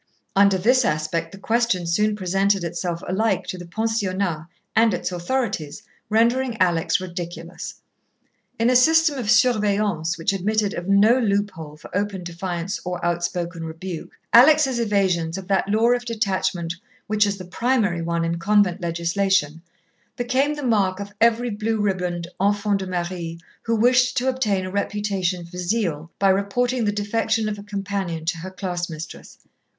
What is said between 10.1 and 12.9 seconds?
which admitted of no loophole for open defiance